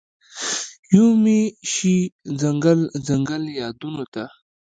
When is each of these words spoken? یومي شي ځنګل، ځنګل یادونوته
یومي 0.95 1.41
شي 1.71 1.97
ځنګل، 2.39 2.79
ځنګل 3.07 3.43
یادونوته 3.61 4.23